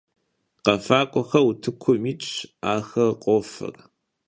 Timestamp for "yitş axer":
2.07-3.11